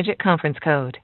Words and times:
digit 0.00 0.18
conference 0.18 0.56
code. 0.64 0.96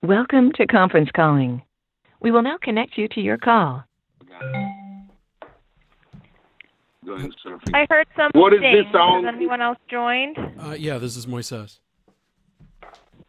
Welcome 0.00 0.52
to 0.56 0.66
conference 0.66 1.10
calling. 1.14 1.62
We 2.22 2.30
will 2.30 2.40
now 2.42 2.56
connect 2.56 2.96
you 2.96 3.06
to 3.08 3.20
your 3.20 3.36
call. 3.36 3.84
I 7.04 7.86
heard 7.90 8.06
something. 8.16 8.40
What 8.40 8.54
is 8.54 8.60
this 8.60 8.86
sound? 8.92 9.26
Has 9.26 9.34
anyone 9.36 9.60
else 9.60 9.78
joined? 9.90 10.38
Uh, 10.58 10.70
yeah, 10.70 10.96
this 10.96 11.18
is 11.18 11.26
Moises. 11.26 11.80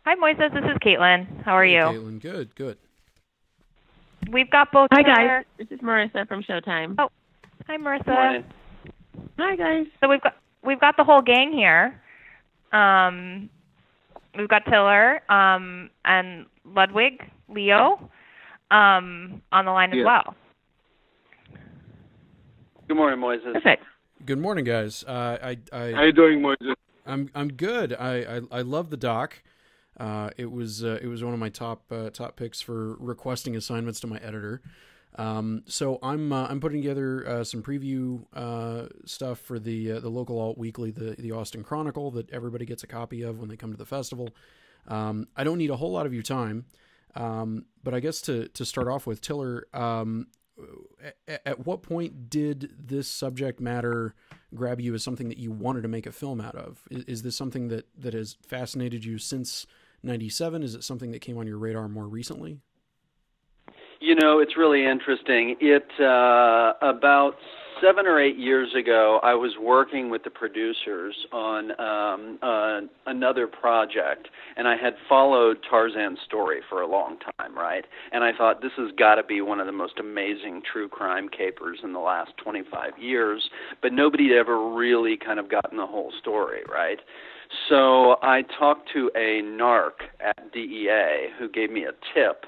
Hi, 0.05 0.15
Moises. 0.15 0.53
This 0.53 0.63
is 0.63 0.77
Caitlin. 0.77 1.43
How 1.43 1.57
are 1.57 1.65
you? 1.65 1.81
Caitlin, 1.81 2.21
good, 2.21 2.55
good. 2.55 2.77
We've 4.33 4.49
got 4.49 4.71
both. 4.71 4.89
Hi 4.91 5.03
Tiller- 5.03 5.15
guys, 5.15 5.45
this 5.57 5.67
is 5.69 5.79
Marissa 5.79 6.27
from 6.27 6.41
Showtime. 6.43 6.95
Oh. 6.97 7.09
Hi, 7.67 7.77
Marissa. 7.77 8.07
Morning. 8.07 8.43
Hi 9.37 9.55
guys. 9.55 9.85
So 10.01 10.09
we've 10.09 10.21
got 10.21 10.35
we've 10.65 10.79
got 10.79 10.97
the 10.97 11.03
whole 11.03 11.21
gang 11.21 11.51
here. 11.53 12.01
Um, 12.71 13.49
we've 14.37 14.49
got 14.49 14.65
Tiller 14.65 15.21
um, 15.31 15.91
and 16.03 16.47
Ludwig, 16.65 17.21
Leo, 17.47 18.09
um, 18.71 19.41
on 19.51 19.65
the 19.65 19.71
line 19.71 19.91
as 19.91 19.97
Yeah. 19.97 20.05
well. 20.05 20.35
Good 22.87 22.97
morning, 22.97 23.19
Moises. 23.19 23.53
Perfect. 23.53 23.83
Good 24.25 24.39
morning, 24.39 24.65
guys. 24.65 25.03
Uh, 25.07 25.37
I, 25.41 25.57
I, 25.71 25.91
How 25.91 26.03
you 26.03 26.11
doing, 26.11 26.39
Moises? 26.39 26.73
I'm, 27.05 27.29
I'm 27.35 27.49
good. 27.53 27.93
I, 27.93 28.37
I, 28.37 28.41
I 28.51 28.61
love 28.61 28.89
the 28.89 28.97
doc. 28.97 29.41
Uh, 29.99 30.29
it 30.37 30.51
was, 30.51 30.83
uh, 30.83 30.99
it 31.01 31.07
was 31.07 31.23
one 31.23 31.33
of 31.33 31.39
my 31.39 31.49
top, 31.49 31.91
uh, 31.91 32.09
top 32.09 32.35
picks 32.35 32.61
for 32.61 32.95
requesting 32.95 33.55
assignments 33.55 33.99
to 33.99 34.07
my 34.07 34.17
editor. 34.17 34.61
Um, 35.15 35.63
so 35.67 35.99
I'm, 36.01 36.33
uh, 36.33 36.47
I'm 36.49 36.59
putting 36.59 36.81
together 36.81 37.27
uh, 37.27 37.43
some 37.43 37.61
preview 37.61 38.25
uh, 38.33 38.87
stuff 39.05 39.39
for 39.39 39.59
the, 39.59 39.99
the 39.99 40.09
local 40.09 40.39
alt 40.39 40.57
weekly, 40.57 40.89
the, 40.89 41.15
the 41.19 41.31
Austin 41.31 41.63
Chronicle, 41.63 42.09
that 42.11 42.31
everybody 42.31 42.65
gets 42.65 42.83
a 42.83 42.87
copy 42.87 43.21
of 43.21 43.39
when 43.39 43.49
they 43.49 43.55
come 43.55 43.71
to 43.71 43.77
the 43.77 43.85
festival. 43.85 44.29
Um, 44.87 45.27
I 45.37 45.43
don't 45.43 45.59
need 45.59 45.69
a 45.69 45.75
whole 45.75 45.91
lot 45.91 46.07
of 46.07 46.13
your 46.13 46.23
time, 46.23 46.65
um, 47.15 47.65
but 47.83 47.93
I 47.93 47.99
guess 47.99 48.21
to, 48.21 48.47
to 48.49 48.65
start 48.65 48.87
off 48.87 49.05
with, 49.05 49.21
Tiller, 49.21 49.67
um, 49.73 50.27
at, 51.27 51.41
at 51.45 51.65
what 51.65 51.83
point 51.83 52.29
did 52.29 52.71
this 52.77 53.07
subject 53.07 53.59
matter 53.59 54.15
grab 54.53 54.81
you 54.81 54.93
as 54.93 55.03
something 55.03 55.29
that 55.29 55.37
you 55.37 55.51
wanted 55.51 55.81
to 55.83 55.87
make 55.87 56.05
a 56.05 56.11
film 56.11 56.41
out 56.41 56.55
of? 56.55 56.81
Is, 56.89 57.03
is 57.05 57.21
this 57.21 57.35
something 57.35 57.67
that, 57.67 57.87
that 57.97 58.13
has 58.13 58.37
fascinated 58.41 59.05
you 59.05 59.17
since 59.19 59.67
97? 60.03 60.63
Is 60.63 60.75
it 60.75 60.83
something 60.83 61.11
that 61.11 61.19
came 61.19 61.37
on 61.37 61.47
your 61.47 61.57
radar 61.57 61.87
more 61.87 62.07
recently? 62.07 62.59
You 63.99 64.15
know, 64.15 64.39
it's 64.39 64.57
really 64.57 64.85
interesting. 64.85 65.55
It 65.61 65.87
uh, 65.99 66.73
about 66.81 67.35
seven 67.83 68.05
or 68.05 68.19
eight 68.19 68.37
years 68.37 68.73
ago, 68.75 69.19
I 69.23 69.33
was 69.33 69.53
working 69.59 70.09
with 70.09 70.23
the 70.23 70.29
producers 70.29 71.15
on 71.31 71.71
um, 71.79 72.39
uh, 72.41 72.81
another 73.05 73.47
project, 73.47 74.29
and 74.55 74.67
I 74.67 74.77
had 74.77 74.93
followed 75.09 75.57
Tarzan's 75.69 76.19
story 76.25 76.61
for 76.69 76.81
a 76.81 76.87
long 76.87 77.17
time, 77.37 77.57
right? 77.57 77.85
And 78.11 78.23
I 78.23 78.31
thought 78.35 78.61
this 78.61 78.71
has 78.77 78.91
got 78.97 79.15
to 79.15 79.23
be 79.23 79.41
one 79.41 79.59
of 79.59 79.65
the 79.65 79.71
most 79.73 79.99
amazing 79.99 80.61
true 80.71 80.87
crime 80.87 81.27
capers 81.29 81.79
in 81.83 81.93
the 81.93 81.99
last 81.99 82.31
25 82.43 82.97
years, 82.99 83.49
but 83.81 83.91
nobody 83.91 84.29
had 84.29 84.37
ever 84.37 84.73
really 84.73 85.17
kind 85.17 85.39
of 85.39 85.49
gotten 85.49 85.77
the 85.77 85.87
whole 85.87 86.11
story, 86.19 86.61
right? 86.71 86.99
So 87.69 88.17
I 88.21 88.43
talked 88.57 88.89
to 88.93 89.11
a 89.15 89.41
narc 89.41 89.93
at 90.19 90.51
DEA 90.51 91.29
who 91.37 91.49
gave 91.49 91.71
me 91.71 91.85
a 91.85 91.91
tip 92.13 92.45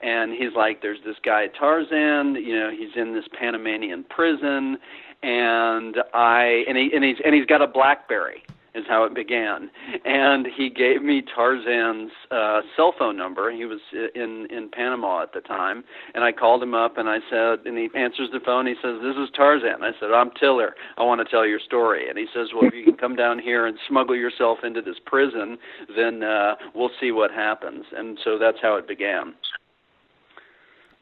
and 0.00 0.32
he's 0.32 0.54
like 0.54 0.82
there's 0.82 1.00
this 1.04 1.16
guy 1.24 1.48
Tarzan 1.48 2.36
you 2.36 2.54
know 2.54 2.70
he's 2.70 2.96
in 2.96 3.14
this 3.14 3.24
Panamanian 3.38 4.04
prison 4.04 4.78
and 5.22 5.96
I 6.14 6.64
and 6.68 6.76
he 6.76 6.90
and 6.94 7.04
he's 7.04 7.16
and 7.24 7.34
he's 7.34 7.46
got 7.46 7.62
a 7.62 7.66
blackberry 7.66 8.44
is 8.78 8.84
how 8.88 9.04
it 9.04 9.14
began. 9.14 9.70
And 10.04 10.46
he 10.46 10.70
gave 10.70 11.02
me 11.02 11.22
Tarzan's 11.22 12.12
uh 12.30 12.60
cell 12.76 12.94
phone 12.98 13.16
number. 13.16 13.50
He 13.50 13.64
was 13.64 13.80
in 14.14 14.46
in 14.50 14.70
Panama 14.70 15.22
at 15.22 15.32
the 15.32 15.40
time. 15.40 15.84
And 16.14 16.24
I 16.24 16.32
called 16.32 16.62
him 16.62 16.74
up 16.74 16.96
and 16.96 17.08
I 17.08 17.18
said 17.30 17.66
and 17.66 17.76
he 17.76 17.88
answers 17.98 18.30
the 18.32 18.40
phone. 18.44 18.66
He 18.66 18.74
says 18.82 19.00
this 19.02 19.16
is 19.16 19.28
Tarzan. 19.34 19.82
I 19.82 19.92
said 20.00 20.10
I'm 20.14 20.30
Tiller. 20.38 20.74
I 20.96 21.02
want 21.02 21.20
to 21.20 21.30
tell 21.30 21.46
your 21.46 21.60
story. 21.60 22.08
And 22.08 22.18
he 22.18 22.26
says 22.34 22.48
well 22.54 22.68
if 22.68 22.74
you 22.74 22.84
can 22.84 22.96
come 22.96 23.16
down 23.16 23.38
here 23.38 23.66
and 23.66 23.78
smuggle 23.88 24.16
yourself 24.16 24.58
into 24.62 24.80
this 24.80 24.96
prison 25.04 25.58
then 25.96 26.22
uh 26.22 26.54
we'll 26.74 26.90
see 27.00 27.10
what 27.10 27.30
happens. 27.30 27.84
And 27.96 28.18
so 28.24 28.38
that's 28.38 28.58
how 28.62 28.76
it 28.76 28.86
began. 28.86 29.34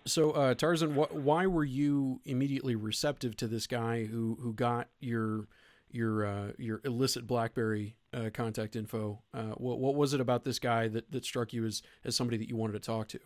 So, 0.06 0.30
uh, 0.30 0.54
Tarzan, 0.54 0.94
wh- 0.94 1.14
why 1.14 1.46
were 1.46 1.64
you 1.64 2.20
immediately 2.24 2.76
receptive 2.76 3.36
to 3.38 3.48
this 3.48 3.66
guy 3.66 4.04
who, 4.04 4.38
who 4.40 4.52
got 4.52 4.88
your 5.00 5.48
your 5.96 6.26
uh, 6.26 6.52
your 6.58 6.80
illicit 6.84 7.26
BlackBerry 7.26 7.96
uh, 8.14 8.30
contact 8.32 8.76
info? 8.76 9.22
Uh, 9.34 9.54
what 9.56 9.80
what 9.80 9.94
was 9.94 10.12
it 10.12 10.20
about 10.20 10.44
this 10.44 10.58
guy 10.58 10.88
that, 10.88 11.10
that 11.10 11.24
struck 11.24 11.52
you 11.52 11.64
as, 11.64 11.82
as 12.04 12.14
somebody 12.14 12.36
that 12.36 12.48
you 12.48 12.56
wanted 12.56 12.74
to 12.74 12.80
talk 12.80 13.08
to? 13.08 13.20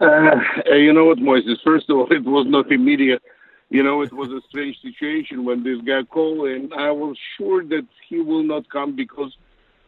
Uh, 0.00 0.74
you 0.74 0.92
know 0.92 1.04
what, 1.04 1.18
Moises? 1.18 1.56
First 1.64 1.90
of 1.90 1.98
all, 1.98 2.06
it 2.12 2.24
was 2.24 2.46
not 2.48 2.72
immediate. 2.72 3.22
You 3.70 3.82
know, 3.82 4.00
it 4.00 4.12
was 4.12 4.30
a 4.30 4.40
strange 4.48 4.80
situation 4.80 5.44
when 5.44 5.62
this 5.62 5.78
guy 5.82 6.02
called, 6.02 6.48
and 6.48 6.72
I 6.72 6.90
was 6.90 7.18
sure 7.36 7.62
that 7.64 7.86
he 8.08 8.20
will 8.20 8.42
not 8.42 8.70
come 8.70 8.96
because 8.96 9.36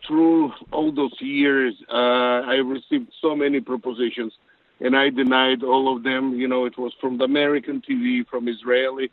through 0.06 0.52
all 0.70 0.92
those 0.92 1.14
years, 1.18 1.74
uh, 1.90 2.42
I 2.44 2.56
received 2.56 3.10
so 3.22 3.34
many 3.34 3.60
propositions, 3.60 4.34
and 4.80 4.94
I 4.94 5.08
denied 5.08 5.62
all 5.62 5.96
of 5.96 6.02
them. 6.02 6.34
You 6.34 6.46
know, 6.46 6.66
it 6.66 6.76
was 6.76 6.92
from 7.00 7.16
the 7.16 7.24
American 7.24 7.80
TV, 7.80 8.26
from 8.28 8.48
Israeli 8.48 9.10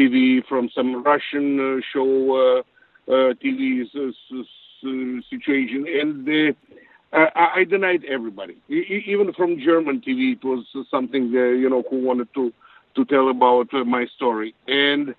TV, 0.00 0.46
from 0.48 0.70
some 0.74 1.02
Russian 1.02 1.78
uh, 1.78 1.80
show 1.92 2.62
uh, 3.08 3.12
uh, 3.12 3.34
TV 3.42 3.84
situation, 5.30 5.86
and 6.00 6.54
I, 7.12 7.48
I 7.56 7.64
denied 7.64 8.04
everybody, 8.08 8.56
E- 8.70 9.04
even 9.06 9.32
from 9.32 9.58
German 9.60 10.00
TV. 10.00 10.32
It 10.32 10.44
was 10.44 10.64
something 10.90 11.30
you 11.30 11.68
know 11.68 11.82
who 11.90 12.02
wanted 12.04 12.32
to 12.34 12.52
to 12.96 13.04
tell 13.04 13.28
about 13.28 13.72
my 13.86 14.06
story, 14.16 14.54
and 14.68 15.14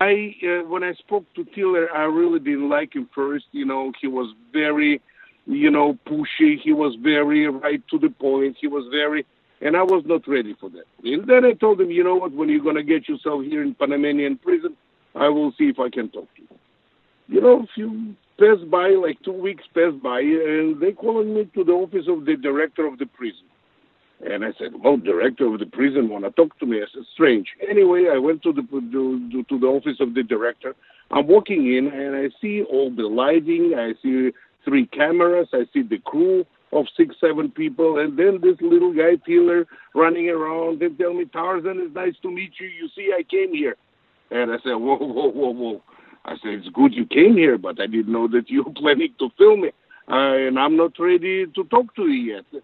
I 0.00 0.34
uh, 0.42 0.64
when 0.68 0.82
I 0.84 0.94
spoke 0.94 1.24
to 1.34 1.44
Tiller, 1.54 1.92
I 1.94 2.04
really 2.04 2.38
didn't 2.38 2.68
like 2.68 2.94
him 2.94 3.08
first. 3.14 3.46
You 3.52 3.64
know, 3.66 3.92
he 4.00 4.06
was 4.06 4.32
very, 4.52 5.00
you 5.46 5.70
know, 5.70 5.98
pushy. 6.06 6.58
He 6.60 6.72
was 6.72 6.94
very 7.02 7.46
right 7.48 7.82
to 7.90 7.98
the 7.98 8.08
point. 8.10 8.56
He 8.60 8.68
was 8.68 8.86
very, 8.90 9.26
and 9.62 9.76
I 9.76 9.82
was 9.82 10.02
not 10.06 10.26
ready 10.26 10.54
for 10.60 10.68
that. 10.70 10.84
And 11.04 11.26
then 11.26 11.44
I 11.44 11.52
told 11.52 11.80
him, 11.80 11.90
you 11.90 12.02
know 12.02 12.16
what? 12.16 12.32
When 12.32 12.48
you're 12.48 12.64
gonna 12.64 12.82
get 12.82 13.08
yourself 13.08 13.44
here 13.44 13.62
in 13.62 13.74
Panamanian 13.74 14.38
prison, 14.38 14.76
I 15.14 15.28
will 15.28 15.52
see 15.56 15.68
if 15.68 15.78
I 15.78 15.88
can 15.88 16.08
talk 16.08 16.28
to 16.34 16.42
you. 16.42 16.48
You 17.28 17.40
know, 17.40 17.62
a 17.62 17.66
few 17.74 18.14
passed 18.38 18.68
by, 18.70 18.90
like 18.90 19.22
two 19.22 19.32
weeks 19.32 19.64
passed 19.74 20.02
by, 20.02 20.20
and 20.20 20.80
they 20.80 20.92
called 20.92 21.26
me 21.26 21.48
to 21.54 21.64
the 21.64 21.72
office 21.72 22.06
of 22.08 22.24
the 22.24 22.36
director 22.36 22.86
of 22.86 22.98
the 22.98 23.06
prison. 23.06 23.44
And 24.24 24.44
I 24.44 24.52
said, 24.58 24.72
"Well, 24.82 24.96
director 24.96 25.46
of 25.52 25.58
the 25.58 25.66
prison 25.66 26.08
want 26.08 26.24
to 26.24 26.30
talk 26.30 26.58
to 26.58 26.66
me." 26.66 26.82
I 26.82 26.86
said, 26.92 27.04
"Strange." 27.12 27.48
Anyway, 27.68 28.08
I 28.08 28.18
went 28.18 28.42
to 28.42 28.52
the 28.52 28.62
to, 28.62 29.42
to 29.44 29.58
the 29.58 29.66
office 29.66 29.98
of 30.00 30.14
the 30.14 30.22
director. 30.22 30.74
I'm 31.10 31.26
walking 31.26 31.74
in, 31.76 31.88
and 31.88 32.16
I 32.16 32.30
see 32.40 32.62
all 32.62 32.90
the 32.90 33.06
lighting. 33.06 33.74
I 33.76 33.94
see 34.02 34.32
three 34.64 34.86
cameras. 34.86 35.48
I 35.52 35.66
see 35.72 35.82
the 35.82 35.98
crew 35.98 36.46
of 36.72 36.86
six, 36.96 37.14
seven 37.20 37.50
people, 37.50 37.98
and 37.98 38.18
then 38.18 38.40
this 38.42 38.56
little 38.60 38.92
guy 38.92 39.16
Taylor 39.26 39.66
running 39.94 40.30
around. 40.30 40.80
They 40.80 40.88
tell 40.88 41.12
me, 41.12 41.26
"Tarzan, 41.26 41.80
it's 41.80 41.94
nice 41.94 42.16
to 42.22 42.30
meet 42.30 42.52
you. 42.58 42.66
You 42.66 42.88
see, 42.94 43.12
I 43.16 43.22
came 43.22 43.54
here." 43.54 43.76
And 44.30 44.50
I 44.50 44.58
said, 44.58 44.74
"Whoa, 44.74 44.96
whoa, 44.96 45.28
whoa, 45.28 45.50
whoa!" 45.50 45.82
I 46.24 46.36
said, 46.38 46.54
"It's 46.54 46.68
good 46.68 46.94
you 46.94 47.04
came 47.04 47.36
here, 47.36 47.58
but 47.58 47.80
I 47.80 47.86
didn't 47.86 48.12
know 48.12 48.26
that 48.28 48.48
you 48.48 48.62
were 48.62 48.72
planning 48.82 49.14
to 49.18 49.28
film 49.36 49.64
it, 49.64 49.74
uh, 50.08 50.46
and 50.46 50.58
I'm 50.58 50.76
not 50.76 50.98
ready 50.98 51.46
to 51.46 51.64
talk 51.64 51.94
to 51.96 52.08
you 52.08 52.36
yet." 52.36 52.62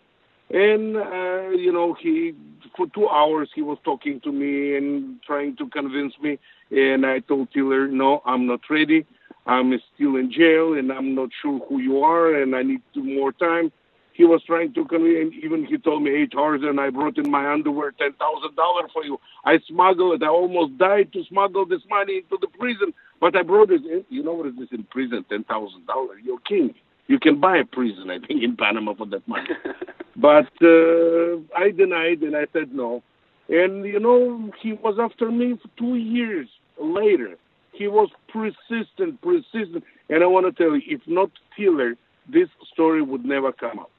And 0.50 0.96
uh, 0.96 1.50
you 1.50 1.72
know, 1.72 1.94
he 2.00 2.34
for 2.76 2.86
two 2.94 3.08
hours 3.08 3.50
he 3.54 3.60
was 3.60 3.78
talking 3.84 4.20
to 4.20 4.32
me 4.32 4.76
and 4.76 5.20
trying 5.22 5.56
to 5.56 5.68
convince 5.68 6.14
me. 6.22 6.38
And 6.70 7.04
I 7.04 7.20
told 7.20 7.52
Tiller, 7.52 7.86
"No, 7.88 8.22
I'm 8.24 8.46
not 8.46 8.60
ready. 8.70 9.04
I'm 9.46 9.78
still 9.94 10.16
in 10.16 10.32
jail, 10.32 10.74
and 10.74 10.90
I'm 10.90 11.14
not 11.14 11.30
sure 11.42 11.60
who 11.68 11.78
you 11.80 12.02
are, 12.02 12.34
and 12.40 12.56
I 12.56 12.62
need 12.62 12.80
more 12.94 13.32
time." 13.32 13.70
He 14.18 14.24
was 14.24 14.42
trying 14.42 14.74
to 14.74 14.84
convince, 14.84 15.32
and 15.32 15.44
even 15.44 15.64
he 15.64 15.78
told 15.78 16.02
me, 16.02 16.10
"Hey 16.10 16.26
Tarzan, 16.26 16.78
I 16.80 16.90
brought 16.90 17.18
in 17.18 17.30
my 17.30 17.44
underwear, 17.52 17.92
ten 17.92 18.12
thousand 18.14 18.56
dollars 18.56 18.90
for 18.92 19.04
you. 19.04 19.16
I 19.44 19.60
smuggled 19.68 20.12
it. 20.16 20.24
I 20.24 20.28
almost 20.28 20.76
died 20.76 21.12
to 21.12 21.24
smuggle 21.30 21.64
this 21.64 21.82
money 21.88 22.14
into 22.22 22.36
the 22.40 22.48
prison, 22.58 22.92
but 23.20 23.36
I 23.36 23.42
brought 23.44 23.70
it. 23.70 23.84
in. 23.86 24.04
You 24.10 24.24
know 24.24 24.32
what 24.32 24.48
is 24.48 24.56
this 24.58 24.72
in 24.72 24.82
prison? 24.90 25.24
Ten 25.28 25.44
thousand 25.44 25.86
dollars. 25.86 26.18
You're 26.24 26.40
king. 26.40 26.74
You 27.06 27.20
can 27.20 27.40
buy 27.40 27.58
a 27.58 27.64
prison, 27.64 28.10
I 28.10 28.18
think, 28.18 28.42
in 28.42 28.56
Panama 28.56 28.94
for 28.94 29.06
that 29.06 29.26
money." 29.28 29.50
But 30.20 30.50
uh, 30.62 31.36
I 31.56 31.70
denied 31.70 32.22
and 32.22 32.34
I 32.36 32.46
said 32.52 32.74
no. 32.74 33.04
And, 33.48 33.84
you 33.84 34.00
know, 34.00 34.50
he 34.60 34.72
was 34.72 34.98
after 35.00 35.30
me 35.30 35.56
for 35.62 35.68
two 35.78 35.94
years 35.94 36.48
later. 36.82 37.36
He 37.72 37.86
was 37.86 38.10
persistent, 38.28 39.22
persistent. 39.22 39.84
And 40.10 40.24
I 40.24 40.26
want 40.26 40.46
to 40.46 40.52
tell 40.60 40.74
you, 40.74 40.82
if 40.88 41.02
not 41.06 41.30
Tiller, 41.56 41.94
this 42.28 42.48
story 42.72 43.00
would 43.00 43.24
never 43.24 43.52
come 43.52 43.78
up. 43.78 43.90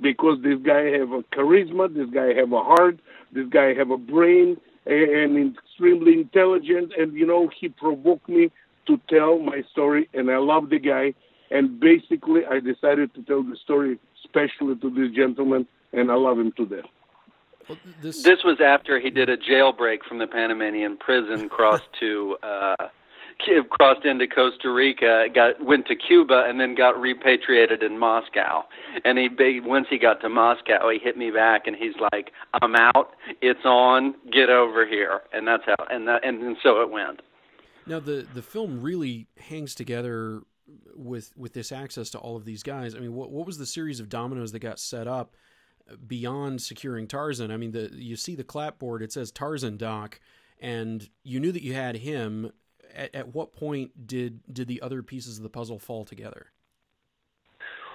Because 0.00 0.38
this 0.42 0.58
guy 0.64 0.84
have 0.98 1.12
a 1.12 1.22
charisma, 1.34 1.92
this 1.92 2.08
guy 2.10 2.32
have 2.34 2.52
a 2.52 2.62
heart, 2.62 2.98
this 3.32 3.46
guy 3.48 3.74
have 3.74 3.90
a 3.90 3.98
brain, 3.98 4.56
and 4.86 5.10
and 5.36 5.56
extremely 5.56 6.14
intelligent. 6.14 6.92
And 6.98 7.14
you 7.14 7.26
know, 7.26 7.50
he 7.58 7.68
provoked 7.68 8.28
me 8.28 8.50
to 8.86 9.00
tell 9.08 9.38
my 9.38 9.62
story, 9.70 10.08
and 10.14 10.30
I 10.30 10.38
love 10.38 10.70
the 10.70 10.78
guy. 10.78 11.14
And 11.50 11.80
basically, 11.80 12.42
I 12.46 12.60
decided 12.60 13.12
to 13.14 13.22
tell 13.22 13.42
the 13.42 13.56
story 13.56 13.98
especially 14.24 14.76
to 14.76 14.90
this 14.90 15.14
gentleman, 15.14 15.66
and 15.92 16.10
I 16.10 16.14
love 16.14 16.38
him 16.38 16.52
to 16.52 16.66
death. 16.66 16.84
Well, 17.68 17.78
this... 18.02 18.22
this 18.22 18.44
was 18.44 18.60
after 18.60 19.00
he 19.00 19.10
did 19.10 19.28
a 19.28 19.36
jailbreak 19.36 20.04
from 20.08 20.18
the 20.18 20.26
Panamanian 20.26 20.96
prison, 20.96 21.48
crossed 21.48 21.88
to 22.00 22.36
uh, 22.42 22.88
crossed 23.70 24.04
into 24.04 24.26
Costa 24.26 24.70
Rica, 24.70 25.26
got 25.34 25.64
went 25.64 25.86
to 25.86 25.96
Cuba, 25.96 26.44
and 26.46 26.60
then 26.60 26.74
got 26.74 27.00
repatriated 27.00 27.82
in 27.82 27.98
Moscow. 27.98 28.64
And 29.04 29.18
he 29.18 29.60
once 29.60 29.86
he 29.90 29.98
got 29.98 30.20
to 30.22 30.28
Moscow, 30.28 30.88
he 30.90 30.98
hit 30.98 31.16
me 31.16 31.30
back, 31.30 31.66
and 31.66 31.76
he's 31.76 31.94
like, 32.12 32.32
"I'm 32.62 32.74
out. 32.76 33.14
It's 33.40 33.64
on. 33.64 34.14
Get 34.32 34.50
over 34.50 34.86
here." 34.86 35.22
And 35.32 35.46
that's 35.46 35.64
how, 35.66 35.86
and 35.90 36.06
that, 36.08 36.24
and, 36.24 36.42
and 36.42 36.56
so 36.62 36.80
it 36.80 36.90
went. 36.90 37.20
Now 37.86 38.00
the 38.00 38.26
the 38.34 38.42
film 38.42 38.82
really 38.82 39.26
hangs 39.38 39.74
together 39.74 40.42
with 40.94 41.32
with 41.36 41.52
this 41.52 41.72
access 41.72 42.10
to 42.10 42.18
all 42.18 42.36
of 42.36 42.44
these 42.44 42.62
guys. 42.62 42.94
I 42.94 42.98
mean, 42.98 43.14
what 43.14 43.30
what 43.30 43.46
was 43.46 43.58
the 43.58 43.66
series 43.66 44.00
of 44.00 44.08
dominoes 44.08 44.52
that 44.52 44.60
got 44.60 44.78
set 44.78 45.06
up 45.06 45.36
beyond 46.06 46.62
securing 46.62 47.06
Tarzan? 47.06 47.50
I 47.50 47.56
mean, 47.56 47.72
the 47.72 47.90
you 47.92 48.16
see 48.16 48.34
the 48.34 48.44
clapboard, 48.44 49.02
it 49.02 49.12
says 49.12 49.30
Tarzan 49.30 49.76
Doc, 49.76 50.20
and 50.60 51.08
you 51.22 51.40
knew 51.40 51.52
that 51.52 51.62
you 51.62 51.74
had 51.74 51.96
him 51.96 52.52
at, 52.94 53.14
at 53.14 53.34
what 53.34 53.52
point 53.52 54.06
did 54.06 54.40
did 54.52 54.68
the 54.68 54.82
other 54.82 55.02
pieces 55.02 55.36
of 55.38 55.42
the 55.42 55.50
puzzle 55.50 55.78
fall 55.78 56.04
together? 56.04 56.52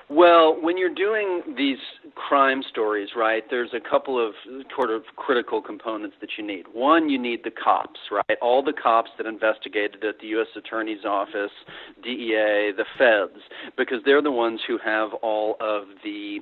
Well, 0.08 0.56
when 0.62 0.78
you're 0.78 0.94
doing 0.94 1.42
these 1.58 1.80
crime 2.14 2.62
stories, 2.70 3.10
right, 3.16 3.44
there's 3.50 3.72
a 3.74 3.80
couple 3.80 4.24
of 4.24 4.36
sort 4.76 4.92
of 4.92 5.02
critical 5.16 5.64
components 5.64 6.16
that 6.22 6.30
you 6.38 6.46
need. 6.46 6.66
One, 6.74 7.10
you 7.10 7.18
need 7.18 7.44
the 7.44 7.50
cops, 7.50 8.00
right? 8.12 8.38
All 8.40 8.62
the 8.62 8.72
cops 8.72 9.10
that 9.18 9.26
investigated 9.26 10.04
at 10.04 10.20
the 10.20 10.28
U.S. 10.28 10.48
Attorney's 10.56 11.06
Office, 11.06 11.52
DEA, 12.04 12.72
the 12.78 12.86
feds, 13.00 13.42
because 13.78 13.98
they're 14.06 14.22
the 14.22 14.32
ones 14.32 14.62
who 14.68 14.78
have 14.78 15.14
all 15.24 15.56
of 15.60 15.86
the 16.04 16.38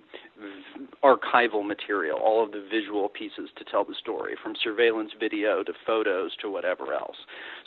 archival 1.01 1.66
material, 1.66 2.18
all 2.18 2.44
of 2.44 2.51
the 2.51 2.68
visual 2.69 3.07
pieces 3.07 3.50
to 3.57 3.63
tell 3.63 3.86
the 3.86 3.95
story, 3.98 4.36
from 4.44 4.56
surveillance 4.62 5.12
video 5.18 5.63
to 5.63 5.71
photos 5.88 6.36
to 6.42 6.50
whatever 6.51 6.94
else. 6.94 7.16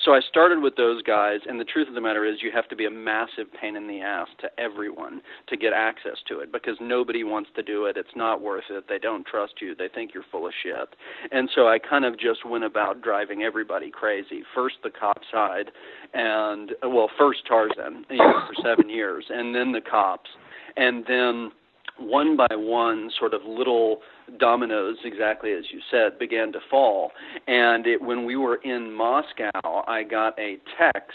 So 0.04 0.12
I 0.12 0.20
started 0.28 0.60
with 0.60 0.76
those 0.76 1.00
guys, 1.02 1.40
and 1.48 1.58
the 1.58 1.64
truth 1.64 1.88
of 1.88 1.94
the 1.94 2.02
matter 2.02 2.26
is, 2.26 2.42
you 2.42 2.50
have 2.52 2.68
to 2.68 2.76
be 2.76 2.84
a 2.84 2.90
massive 2.90 3.46
pain 3.58 3.76
in 3.76 3.88
the 3.88 4.02
ass 4.02 4.28
to 4.40 4.50
everyone 4.60 5.22
to 5.48 5.56
get 5.56 5.72
access 5.72 5.85
to 6.28 6.40
it 6.40 6.52
because 6.52 6.76
nobody 6.80 7.24
wants 7.24 7.50
to 7.56 7.62
do 7.62 7.86
it. 7.86 7.96
It's 7.96 8.16
not 8.16 8.40
worth 8.40 8.64
it. 8.70 8.84
They 8.88 8.98
don't 8.98 9.26
trust 9.26 9.54
you. 9.60 9.74
They 9.74 9.88
think 9.88 10.12
you're 10.14 10.24
full 10.30 10.46
of 10.46 10.52
shit. 10.62 10.96
And 11.30 11.48
so 11.54 11.68
I 11.68 11.78
kind 11.78 12.04
of 12.04 12.18
just 12.18 12.44
went 12.44 12.64
about 12.64 13.02
driving 13.02 13.42
everybody 13.42 13.90
crazy. 13.90 14.42
First 14.54 14.76
the 14.82 14.90
cop 14.90 15.20
side, 15.30 15.70
and 16.14 16.72
well, 16.82 17.10
first 17.18 17.40
Tarzan, 17.46 18.04
you 18.10 18.18
know, 18.18 18.42
for 18.46 18.54
seven 18.62 18.90
years, 18.90 19.26
and 19.28 19.54
then 19.54 19.72
the 19.72 19.80
cops, 19.80 20.30
and 20.76 21.04
then 21.06 21.50
one 21.98 22.36
by 22.36 22.54
one, 22.54 23.10
sort 23.18 23.32
of 23.32 23.40
little 23.46 24.00
dominoes, 24.38 24.96
exactly 25.04 25.52
as 25.52 25.64
you 25.72 25.80
said, 25.90 26.18
began 26.18 26.52
to 26.52 26.58
fall. 26.70 27.12
And 27.46 27.86
it, 27.86 28.02
when 28.02 28.24
we 28.24 28.36
were 28.36 28.56
in 28.56 28.92
Moscow, 28.92 29.84
I 29.86 30.02
got 30.02 30.38
a 30.38 30.58
text 30.78 31.10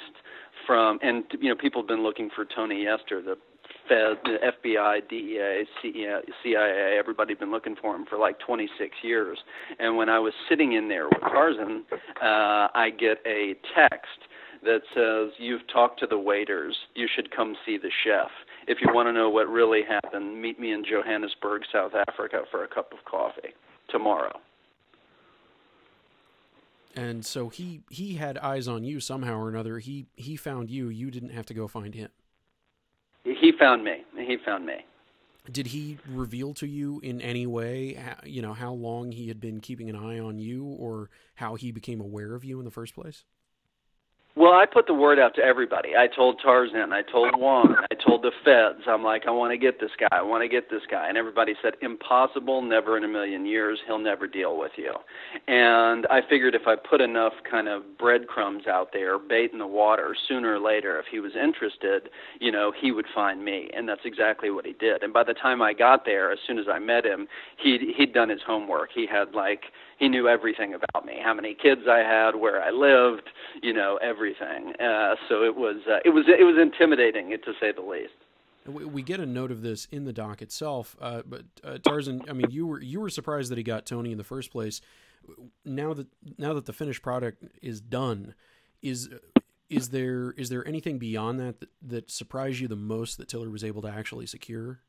from, 0.65 0.99
and 1.01 1.23
you 1.39 1.49
know, 1.49 1.55
people 1.55 1.81
have 1.81 1.87
been 1.87 2.03
looking 2.03 2.29
for 2.35 2.45
Tony 2.45 2.83
Yester, 2.83 3.21
the 3.21 3.37
Fed, 3.87 4.17
the 4.23 4.37
FBI, 4.65 5.09
DEA, 5.09 5.65
CIA, 6.43 6.97
everybody 6.97 7.33
been 7.33 7.51
looking 7.51 7.75
for 7.75 7.95
him 7.95 8.05
for 8.05 8.17
like 8.17 8.39
26 8.39 8.95
years. 9.03 9.37
And 9.79 9.97
when 9.97 10.09
I 10.09 10.19
was 10.19 10.33
sitting 10.49 10.73
in 10.73 10.87
there 10.87 11.07
with 11.09 11.21
Tarzan, 11.21 11.83
uh, 12.21 12.67
I 12.73 12.91
get 12.97 13.17
a 13.25 13.55
text 13.75 14.07
that 14.63 14.81
says, 14.93 15.33
You've 15.39 15.67
talked 15.71 15.99
to 16.01 16.07
the 16.07 16.19
waiters. 16.19 16.75
You 16.95 17.07
should 17.13 17.35
come 17.35 17.55
see 17.65 17.77
the 17.77 17.91
chef 18.03 18.29
if 18.67 18.77
you 18.81 18.93
want 18.93 19.07
to 19.07 19.13
know 19.13 19.29
what 19.29 19.47
really 19.47 19.81
happened, 19.83 20.41
meet 20.41 20.59
me 20.59 20.71
in 20.71 20.83
Johannesburg, 20.83 21.63
South 21.71 21.93
Africa 22.07 22.43
for 22.49 22.63
a 22.63 22.67
cup 22.67 22.93
of 22.93 23.03
coffee 23.05 23.53
tomorrow. 23.89 24.39
And 26.95 27.25
so 27.25 27.49
he 27.49 27.81
he 27.89 28.15
had 28.15 28.37
eyes 28.37 28.67
on 28.67 28.83
you 28.83 28.99
somehow 28.99 29.39
or 29.39 29.49
another. 29.49 29.79
He 29.79 30.07
he 30.15 30.35
found 30.35 30.69
you. 30.69 30.89
You 30.89 31.09
didn't 31.09 31.29
have 31.29 31.45
to 31.47 31.53
go 31.53 31.67
find 31.67 31.95
him. 31.95 32.09
He 33.41 33.51
found 33.51 33.83
me. 33.83 34.03
He 34.15 34.37
found 34.45 34.65
me. 34.65 34.85
Did 35.51 35.67
he 35.67 35.97
reveal 36.07 36.53
to 36.53 36.67
you 36.67 36.99
in 37.01 37.19
any 37.19 37.47
way, 37.47 37.97
you 38.23 38.43
know, 38.43 38.53
how 38.53 38.71
long 38.73 39.11
he 39.11 39.27
had 39.27 39.41
been 39.41 39.59
keeping 39.59 39.89
an 39.89 39.95
eye 39.95 40.19
on 40.19 40.37
you, 40.37 40.63
or 40.63 41.09
how 41.33 41.55
he 41.55 41.71
became 41.71 41.99
aware 41.99 42.35
of 42.35 42.45
you 42.45 42.59
in 42.59 42.65
the 42.65 42.71
first 42.71 42.93
place? 42.93 43.23
Well, 44.35 44.53
I 44.53 44.65
put 44.71 44.85
the 44.85 44.93
word 44.93 45.17
out 45.19 45.33
to 45.35 45.41
everybody. 45.41 45.89
I 45.97 46.07
told 46.07 46.39
Tarzan, 46.41 46.93
I 46.93 47.01
told 47.01 47.35
Juan, 47.35 47.75
I 47.91 47.95
told 48.11 48.23
the 48.23 48.31
feds. 48.43 48.83
I'm 48.87 49.03
like, 49.03 49.23
I 49.27 49.31
want 49.31 49.51
to 49.51 49.57
get 49.57 49.79
this 49.79 49.91
guy. 49.97 50.07
I 50.11 50.21
want 50.21 50.43
to 50.43 50.49
get 50.49 50.69
this 50.69 50.81
guy. 50.89 51.07
And 51.07 51.17
everybody 51.17 51.53
said, 51.61 51.75
impossible, 51.81 52.61
never 52.61 52.97
in 52.97 53.03
a 53.03 53.07
million 53.07 53.45
years. 53.45 53.79
He'll 53.87 53.99
never 53.99 54.27
deal 54.27 54.57
with 54.57 54.73
you. 54.75 54.93
And 55.47 56.05
I 56.07 56.19
figured 56.29 56.53
if 56.53 56.67
I 56.67 56.75
put 56.75 56.99
enough 56.99 57.33
kind 57.49 57.67
of 57.69 57.97
breadcrumbs 57.97 58.67
out 58.67 58.89
there, 58.91 59.17
bait 59.17 59.51
in 59.53 59.59
the 59.59 59.67
water, 59.67 60.15
sooner 60.27 60.55
or 60.55 60.59
later, 60.59 60.99
if 60.99 61.05
he 61.09 61.19
was 61.19 61.31
interested, 61.41 62.09
you 62.39 62.51
know, 62.51 62.73
he 62.79 62.91
would 62.91 63.07
find 63.15 63.43
me. 63.45 63.69
And 63.73 63.87
that's 63.87 64.01
exactly 64.03 64.51
what 64.51 64.65
he 64.65 64.73
did. 64.73 65.03
And 65.03 65.13
by 65.13 65.23
the 65.23 65.33
time 65.33 65.61
I 65.61 65.73
got 65.73 66.03
there, 66.03 66.31
as 66.31 66.39
soon 66.45 66.59
as 66.59 66.65
I 66.71 66.79
met 66.79 67.05
him, 67.05 67.27
he'd 67.63 67.81
he'd 67.95 68.13
done 68.13 68.29
his 68.29 68.41
homework. 68.45 68.89
He 68.93 69.07
had 69.07 69.33
like 69.33 69.65
he 70.01 70.09
knew 70.09 70.27
everything 70.27 70.73
about 70.73 71.05
me, 71.05 71.19
how 71.23 71.31
many 71.33 71.53
kids 71.53 71.81
I 71.87 71.99
had, 71.99 72.35
where 72.35 72.59
I 72.59 72.71
lived, 72.71 73.29
you 73.61 73.71
know, 73.71 73.99
everything. 74.01 74.73
Uh, 74.79 75.13
so 75.29 75.43
it 75.43 75.55
was 75.55 75.77
uh, 75.87 75.99
it 76.03 76.09
was 76.09 76.25
it 76.27 76.43
was 76.43 76.57
intimidating, 76.59 77.29
to 77.29 77.53
say 77.59 77.71
the 77.71 77.81
least. 77.81 78.00
We 78.67 79.01
get 79.01 79.19
a 79.19 79.25
note 79.25 79.51
of 79.51 79.61
this 79.61 79.87
in 79.91 80.05
the 80.05 80.13
doc 80.13 80.41
itself, 80.41 80.95
uh, 81.01 81.23
but 81.25 81.43
uh, 81.63 81.79
Tarzan, 81.79 82.23
I 82.29 82.33
mean, 82.33 82.51
you 82.51 82.67
were 82.67 82.81
you 82.81 82.99
were 82.99 83.09
surprised 83.09 83.51
that 83.51 83.57
he 83.57 83.63
got 83.63 83.85
Tony 83.85 84.11
in 84.11 84.17
the 84.17 84.23
first 84.23 84.51
place. 84.51 84.81
Now 85.65 85.93
that 85.93 86.07
now 86.37 86.53
that 86.53 86.65
the 86.65 86.73
finished 86.73 87.01
product 87.01 87.43
is 87.61 87.81
done, 87.81 88.35
is 88.81 89.09
is 89.69 89.89
there 89.89 90.31
is 90.37 90.49
there 90.49 90.67
anything 90.67 90.99
beyond 90.99 91.39
that, 91.39 91.59
that 91.59 91.69
that 91.81 92.11
surprised 92.11 92.59
you 92.59 92.67
the 92.67 92.75
most 92.75 93.17
that 93.17 93.27
Tiller 93.27 93.49
was 93.49 93.63
able 93.63 93.81
to 93.81 93.89
actually 93.89 94.27
secure? 94.27 94.81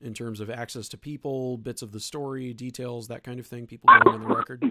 in 0.00 0.12
terms 0.12 0.40
of 0.40 0.50
access 0.50 0.88
to 0.88 0.98
people, 0.98 1.56
bits 1.56 1.80
of 1.80 1.92
the 1.92 2.00
story, 2.00 2.52
details, 2.52 3.08
that 3.08 3.24
kind 3.24 3.40
of 3.40 3.46
thing, 3.46 3.66
people 3.66 3.88
going 3.88 4.16
on 4.16 4.28
the 4.28 4.34
record? 4.34 4.62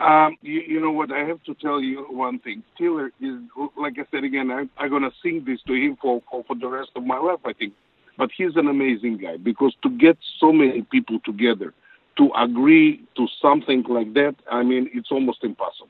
Um, 0.00 0.36
you, 0.42 0.60
you, 0.60 0.80
know 0.80 0.92
what? 0.92 1.10
I 1.10 1.24
have 1.24 1.42
to 1.44 1.54
tell 1.54 1.80
you 1.80 2.06
one 2.10 2.38
thing. 2.38 2.62
Tiller 2.76 3.10
is, 3.20 3.40
like 3.76 3.98
I 3.98 4.04
said 4.12 4.22
again, 4.22 4.50
I, 4.50 4.64
I'm 4.76 4.90
going 4.90 5.02
to 5.02 5.10
sing 5.22 5.44
this 5.44 5.60
to 5.66 5.74
him 5.74 5.98
for, 6.00 6.22
for, 6.30 6.44
for 6.44 6.54
the 6.54 6.68
rest 6.68 6.90
of 6.94 7.04
my 7.04 7.18
life, 7.18 7.40
I 7.44 7.52
think. 7.52 7.72
But 8.16 8.30
he's 8.36 8.56
an 8.56 8.68
amazing 8.68 9.18
guy 9.18 9.36
because 9.36 9.74
to 9.82 9.90
get 9.90 10.16
so 10.38 10.52
many 10.52 10.82
people 10.82 11.18
together 11.24 11.74
to 12.16 12.30
agree 12.36 13.02
to 13.16 13.26
something 13.40 13.84
like 13.88 14.14
that, 14.14 14.36
I 14.50 14.62
mean, 14.62 14.88
it's 14.92 15.10
almost 15.10 15.42
impossible. 15.42 15.88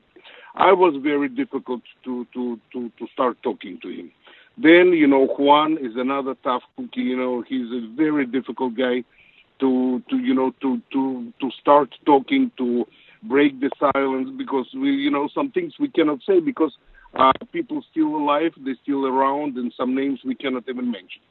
I 0.55 0.73
was 0.73 0.95
very 1.01 1.29
difficult 1.29 1.81
to, 2.03 2.27
to, 2.33 2.59
to, 2.73 2.91
to 2.97 3.07
start 3.13 3.37
talking 3.43 3.79
to 3.81 3.89
him. 3.89 4.11
Then, 4.57 4.93
you 4.93 5.07
know, 5.07 5.25
Juan 5.25 5.77
is 5.77 5.95
another 5.95 6.35
tough 6.43 6.63
cookie. 6.75 7.01
You 7.01 7.17
know, 7.17 7.43
he's 7.47 7.71
a 7.71 7.87
very 7.95 8.25
difficult 8.25 8.75
guy 8.75 9.03
to, 9.59 10.03
to 10.09 10.17
you 10.17 10.33
know, 10.33 10.51
to, 10.61 10.81
to, 10.93 11.33
to 11.39 11.51
start 11.59 11.95
talking, 12.05 12.51
to 12.57 12.85
break 13.23 13.59
the 13.59 13.69
silence 13.79 14.29
because 14.37 14.67
we, 14.73 14.91
you 14.91 15.11
know, 15.11 15.29
some 15.33 15.51
things 15.51 15.73
we 15.79 15.89
cannot 15.89 16.19
say 16.25 16.39
because 16.39 16.73
uh, 17.15 17.31
people 17.51 17.83
still 17.91 18.15
alive, 18.15 18.51
they're 18.63 18.75
still 18.83 19.05
around, 19.05 19.57
and 19.57 19.73
some 19.75 19.95
names 19.95 20.19
we 20.25 20.35
cannot 20.35 20.63
even 20.69 20.91
mention. 20.91 21.21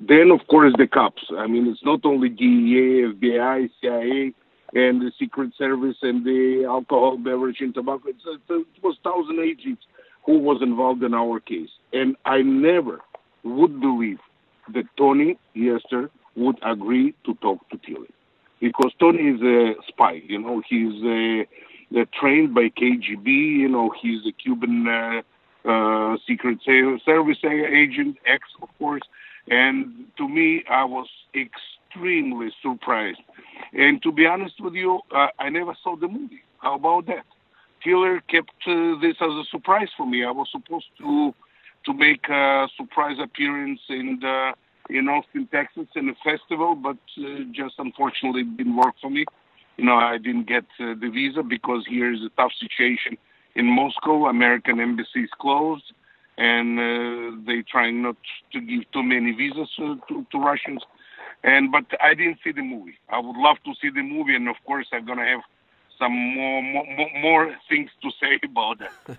Then, 0.00 0.30
of 0.30 0.46
course, 0.48 0.74
the 0.76 0.86
cops. 0.86 1.22
I 1.36 1.46
mean, 1.46 1.66
it's 1.68 1.84
not 1.84 2.04
only 2.04 2.28
DEA, 2.28 3.12
FBI, 3.14 3.70
CIA, 3.80 4.32
and 4.74 5.00
the 5.00 5.12
Secret 5.18 5.52
Service 5.56 5.96
and 6.02 6.24
the 6.24 6.64
alcohol, 6.66 7.16
beverage, 7.16 7.60
and 7.60 7.72
tobacco. 7.72 8.08
It's, 8.08 8.22
it 8.26 8.66
was 8.82 8.96
thousand 9.02 9.40
agents 9.40 9.82
who 10.24 10.38
was 10.38 10.60
involved 10.60 11.02
in 11.02 11.14
our 11.14 11.40
case. 11.40 11.70
And 11.92 12.16
I 12.26 12.42
never 12.42 13.00
would 13.44 13.80
believe 13.80 14.18
that 14.74 14.84
Tony 14.98 15.38
Yester 15.54 16.10
would 16.34 16.58
agree 16.62 17.14
to 17.24 17.34
talk 17.36 17.66
to 17.70 17.78
Tilly. 17.78 18.08
Because 18.60 18.92
Tony 18.98 19.28
is 19.28 19.42
a 19.42 19.74
spy, 19.86 20.22
you 20.26 20.40
know, 20.40 20.62
he's 20.68 21.02
a, 21.04 21.46
a 22.00 22.06
trained 22.18 22.54
by 22.54 22.70
KGB, 22.70 23.26
you 23.26 23.68
know, 23.68 23.92
he's 24.00 24.26
a 24.26 24.32
Cuban 24.32 24.88
uh, 24.88 25.22
uh, 25.68 26.16
Secret 26.26 26.58
Service 26.64 27.38
agent, 27.44 28.16
ex, 28.26 28.44
of 28.62 28.68
course. 28.78 29.02
And 29.48 30.06
to 30.16 30.28
me, 30.28 30.64
I 30.68 30.84
was 30.84 31.08
extremely 31.34 32.50
surprised. 32.62 33.20
And 33.72 34.02
to 34.02 34.12
be 34.12 34.26
honest 34.26 34.60
with 34.60 34.74
you, 34.74 35.00
uh, 35.14 35.28
I 35.38 35.50
never 35.50 35.76
saw 35.82 35.96
the 35.96 36.08
movie. 36.08 36.42
How 36.58 36.74
about 36.76 37.06
that? 37.06 37.24
Tiller 37.82 38.20
kept 38.20 38.50
uh, 38.66 38.98
this 39.00 39.16
as 39.20 39.30
a 39.30 39.44
surprise 39.50 39.88
for 39.96 40.06
me. 40.06 40.24
I 40.24 40.30
was 40.30 40.48
supposed 40.50 40.86
to 40.98 41.34
to 41.84 41.92
make 41.92 42.28
a 42.28 42.68
surprise 42.76 43.16
appearance 43.22 43.80
in 43.88 44.18
the 44.20 44.52
in 44.88 45.08
Austin, 45.08 45.48
Texas, 45.52 45.86
in 45.94 46.08
a 46.08 46.14
festival, 46.24 46.74
but 46.74 46.98
uh, 47.18 47.40
just 47.52 47.74
unfortunately 47.78 48.44
didn't 48.44 48.76
work 48.76 48.94
for 49.00 49.10
me. 49.10 49.24
You 49.76 49.84
know, 49.84 49.96
I 49.96 50.18
didn't 50.18 50.46
get 50.48 50.64
uh, 50.80 50.94
the 51.00 51.10
visa 51.12 51.42
because 51.42 51.84
here 51.86 52.12
is 52.12 52.20
a 52.22 52.30
tough 52.36 52.52
situation 52.58 53.18
in 53.54 53.66
Moscow. 53.66 54.26
American 54.26 54.80
embassy 54.80 55.22
is 55.24 55.30
closed, 55.38 55.92
and 56.38 56.78
uh, 56.78 57.36
they 57.46 57.62
trying 57.62 58.02
not 58.02 58.16
to 58.52 58.60
give 58.60 58.90
too 58.92 59.02
many 59.02 59.32
visas 59.32 59.68
uh, 59.78 59.96
to, 60.08 60.26
to 60.32 60.38
Russians. 60.38 60.82
And 61.44 61.70
but 61.70 61.84
I 62.00 62.14
didn't 62.14 62.38
see 62.42 62.52
the 62.52 62.62
movie. 62.62 62.98
I 63.10 63.18
would 63.18 63.36
love 63.36 63.56
to 63.64 63.74
see 63.80 63.90
the 63.90 64.02
movie, 64.02 64.34
and 64.34 64.48
of 64.48 64.56
course, 64.66 64.86
I'm 64.92 65.04
gonna 65.06 65.26
have 65.26 65.42
some 65.98 66.12
more 66.12 66.62
more, 66.62 67.10
more 67.20 67.56
things 67.68 67.90
to 68.02 68.10
say 68.20 68.38
about 68.44 68.78
that. 68.78 69.18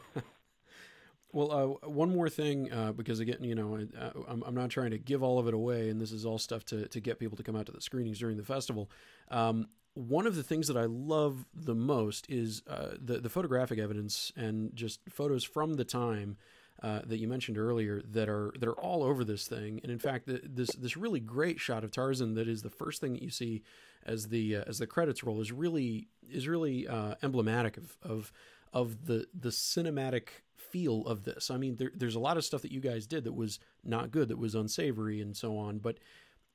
Well, 1.38 1.52
uh, 1.84 1.88
one 1.88 2.12
more 2.12 2.30
thing, 2.30 2.74
uh, 2.74 2.94
because 2.94 3.20
again, 3.20 3.44
you 3.44 3.54
know, 3.54 3.78
I, 3.78 4.10
I'm, 4.28 4.42
I'm 4.44 4.56
not 4.56 4.72
trying 4.72 4.90
to 4.90 4.98
give 4.98 5.22
all 5.22 5.38
of 5.38 5.48
it 5.48 5.54
away, 5.54 5.90
and 5.90 6.02
this 6.02 6.12
is 6.12 6.26
all 6.26 6.40
stuff 6.40 6.66
to, 6.66 6.88
to 6.88 7.00
get 7.00 7.20
people 7.20 7.38
to 7.38 7.44
come 7.44 7.56
out 7.56 7.68
to 7.68 7.72
the 7.72 7.80
screenings 7.80 8.18
during 8.18 8.38
the 8.38 8.44
festival. 8.44 8.90
Um, 9.30 9.68
one 9.94 10.26
of 10.26 10.36
the 10.36 10.42
things 10.42 10.66
that 10.68 10.78
I 10.78 10.86
love 10.86 11.46
the 11.54 11.76
most 11.76 12.26
is 12.28 12.64
uh, 12.68 12.96
the 13.00 13.20
the 13.20 13.30
photographic 13.30 13.78
evidence 13.78 14.32
and 14.36 14.76
just 14.76 15.00
photos 15.10 15.44
from 15.44 15.76
the 15.76 15.86
time 15.86 16.38
uh, 16.82 17.02
that 17.06 17.20
you 17.20 17.28
mentioned 17.28 17.60
earlier 17.60 18.02
that 18.14 18.30
are 18.30 18.52
that 18.60 18.68
are 18.68 18.80
all 18.80 19.04
over 19.04 19.24
this 19.24 19.48
thing. 19.48 19.80
And 19.84 19.92
in 19.92 20.00
fact, 20.00 20.26
the, 20.26 20.42
this 20.44 20.70
this 20.70 20.98
really 20.98 21.20
great 21.20 21.60
shot 21.60 21.84
of 21.84 21.92
Tarzan 21.92 22.34
that 22.34 22.48
is 22.48 22.64
the 22.64 22.72
first 22.72 23.00
thing 23.00 23.14
that 23.14 23.22
you 23.22 23.30
see 23.30 23.62
as 24.04 24.30
the 24.30 24.56
uh, 24.56 24.64
as 24.66 24.80
the 24.80 24.88
credits 24.88 25.24
roll 25.24 25.40
is 25.40 25.52
really 25.52 26.08
is 26.28 26.48
really 26.48 26.88
uh, 26.88 27.14
emblematic 27.22 27.78
of 27.78 27.96
of 28.02 28.32
of 28.74 29.06
the 29.06 29.28
the 29.40 29.50
cinematic 29.50 30.30
feel 30.72 31.06
of 31.06 31.24
this. 31.24 31.50
I 31.50 31.58
mean, 31.58 31.76
there, 31.78 31.92
there's 31.96 32.16
a 32.16 32.20
lot 32.20 32.38
of 32.38 32.46
stuff 32.46 32.62
that 32.62 32.72
you 32.72 32.80
guys 32.80 33.08
did 33.08 33.24
that 33.24 33.34
was 33.34 33.60
not 33.84 34.12
good, 34.12 34.30
that 34.30 34.38
was 34.38 34.56
unsavory, 34.56 35.22
and 35.22 35.36
so 35.36 35.58
on. 35.58 35.80
But 35.80 35.98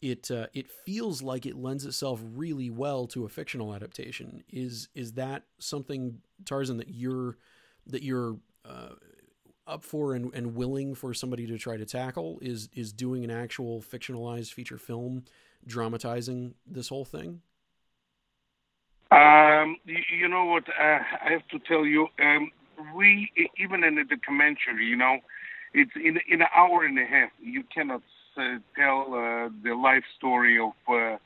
it 0.01 0.31
uh, 0.31 0.47
it 0.53 0.69
feels 0.69 1.23
like 1.23 1.47
it 1.47 1.57
lends 1.57 1.87
itself 1.87 2.21
really 2.35 2.71
well 2.71 3.07
to 3.09 3.25
a 3.25 3.29
fictional 3.29 3.75
adaptation. 3.75 4.43
Is 4.51 4.89
is 4.95 5.13
that 5.13 5.45
something 5.59 6.19
Tarzan 6.45 6.79
that 6.79 6.91
you're 6.91 7.37
that 7.87 8.03
you're 8.03 8.37
uh, 8.65 8.95
up 9.67 9.85
for 9.85 10.15
and, 10.15 10.35
and 10.35 10.55
willing 10.55 10.95
for 10.95 11.15
somebody 11.15 11.47
to 11.47 11.59
try 11.59 11.77
to 11.77 11.85
tackle? 11.85 12.39
Is 12.43 12.69
is 12.75 12.93
doing 12.93 13.25
an 13.25 13.31
actual 13.31 13.81
fictionalized 13.81 14.53
feature 14.53 14.79
film, 14.79 15.25
dramatizing 15.67 16.55
this 16.67 16.89
whole 16.89 17.05
thing? 17.05 17.41
Um, 19.13 19.77
you, 19.85 20.27
know 20.27 20.47
what? 20.47 20.65
Uh, 20.69 20.99
I 21.25 21.33
have 21.33 21.47
to 21.49 21.59
tell 21.59 21.85
you, 21.85 22.09
um, 22.19 22.51
we 22.95 23.31
even 23.59 23.85
in 23.85 23.97
the 23.97 24.05
documentary, 24.05 24.87
you 24.87 24.97
know, 24.97 25.19
it's 25.75 25.93
in 25.97 26.19
in 26.29 26.43
an 26.43 26.49
hour 26.55 26.85
and 26.85 26.99
a 26.99 27.05
half. 27.05 27.31
You 27.41 27.63
cannot 27.75 28.03
uh, 28.37 28.59
tell 28.77 29.15
uh, 29.15 29.49
the 29.63 29.75
life 29.75 30.05
story 30.17 30.59
of 30.59 30.73
uh, 30.89 31.19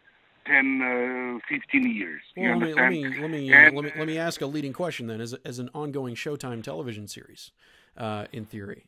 10, 0.46 1.40
uh, 1.42 1.46
15 1.48 1.94
years. 1.94 2.22
Well, 2.36 2.58
let 2.58 2.68
me, 2.68 2.74
let 2.74 2.90
me 2.90 3.20
let 3.20 3.30
me, 3.30 3.52
uh, 3.52 3.70
let 3.72 3.84
me 3.84 3.92
let 3.96 4.06
me 4.06 4.18
ask 4.18 4.40
a 4.40 4.46
leading 4.46 4.72
question 4.72 5.06
then, 5.06 5.20
as 5.20 5.34
as 5.44 5.58
an 5.58 5.70
ongoing 5.74 6.14
Showtime 6.14 6.62
television 6.62 7.08
series. 7.08 7.50
Uh, 7.96 8.26
in 8.30 8.44
theory, 8.44 8.86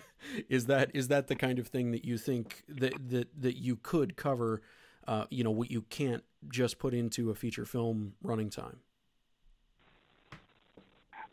is 0.50 0.66
that 0.66 0.90
is 0.92 1.08
that 1.08 1.28
the 1.28 1.34
kind 1.34 1.58
of 1.58 1.68
thing 1.68 1.92
that 1.92 2.04
you 2.04 2.18
think 2.18 2.62
that 2.68 2.92
that 3.08 3.28
that 3.40 3.56
you 3.56 3.76
could 3.76 4.16
cover? 4.16 4.60
Uh, 5.08 5.24
you 5.30 5.42
know, 5.42 5.50
what 5.50 5.70
you 5.70 5.80
can't 5.82 6.22
just 6.50 6.78
put 6.78 6.92
into 6.92 7.30
a 7.30 7.34
feature 7.34 7.64
film 7.64 8.12
running 8.22 8.50
time. 8.50 8.80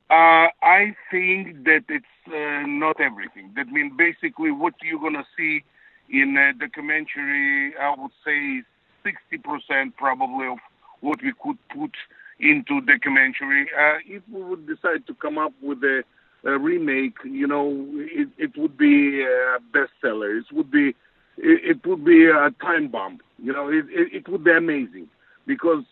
Uh, 0.09 0.47
I 0.63 0.95
think 1.11 1.65
that 1.65 1.83
it's 1.89 2.05
uh, 2.27 2.65
not 2.65 2.99
everything. 3.01 3.51
That 3.55 3.67
means 3.67 3.91
basically 3.97 4.51
what 4.51 4.73
you're 4.81 4.99
gonna 5.01 5.25
see 5.35 5.63
in 6.09 6.37
a 6.37 6.53
documentary, 6.53 7.75
I 7.77 7.93
would 7.97 8.11
say 8.23 8.63
60% 9.05 9.95
probably 9.97 10.47
of 10.47 10.59
what 11.01 11.21
we 11.21 11.33
could 11.43 11.57
put 11.69 11.91
into 12.39 12.81
documentary. 12.81 13.69
Uh, 13.77 13.97
if 14.05 14.23
we 14.31 14.41
would 14.43 14.65
decide 14.65 15.05
to 15.07 15.13
come 15.15 15.37
up 15.37 15.53
with 15.61 15.83
a, 15.83 16.03
a 16.45 16.57
remake, 16.57 17.17
you 17.25 17.47
know, 17.47 17.85
it, 17.97 18.29
it 18.37 18.57
would 18.57 18.77
be 18.77 19.23
a 19.23 19.57
bestseller. 19.73 20.39
It 20.39 20.45
would 20.53 20.71
be 20.71 20.89
it, 21.37 21.77
it 21.77 21.85
would 21.85 22.05
be 22.05 22.27
a 22.27 22.51
time 22.61 22.87
bomb. 22.87 23.19
You 23.39 23.51
know, 23.53 23.69
it, 23.69 23.85
it, 23.89 24.13
it 24.13 24.29
would 24.29 24.43
be 24.45 24.51
amazing 24.51 25.09
because 25.45 25.83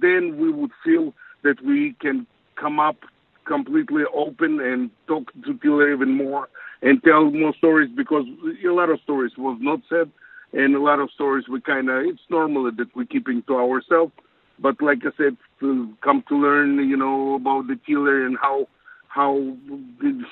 then 0.00 0.36
we 0.38 0.50
would 0.50 0.72
feel 0.84 1.14
that 1.42 1.62
we 1.64 1.94
can 2.00 2.26
come 2.56 2.78
up 2.78 2.96
completely 3.44 4.04
open 4.14 4.60
and 4.60 4.90
talk 5.06 5.32
to 5.44 5.54
Tiller 5.58 5.92
even 5.92 6.16
more 6.16 6.48
and 6.82 7.02
tell 7.02 7.30
more 7.30 7.54
stories 7.56 7.90
because 7.94 8.24
a 8.64 8.68
lot 8.70 8.90
of 8.90 9.00
stories 9.00 9.32
was 9.36 9.58
not 9.60 9.80
said 9.88 10.10
and 10.52 10.74
a 10.74 10.80
lot 10.80 11.00
of 11.00 11.10
stories 11.10 11.48
we 11.48 11.60
kind 11.60 11.88
of 11.88 12.04
it's 12.04 12.20
normal 12.30 12.70
that 12.70 12.94
we're 12.94 13.04
keeping 13.04 13.42
to 13.44 13.56
ourselves. 13.56 14.12
But 14.58 14.80
like 14.80 14.98
i 15.04 15.10
said 15.16 15.36
to 15.60 15.92
come 16.02 16.24
to 16.28 16.36
learn 16.36 16.88
you 16.88 16.96
know 16.96 17.34
about 17.34 17.66
the 17.66 17.78
Tiller 17.86 18.26
and 18.26 18.36
how 18.40 18.68
how 19.08 19.56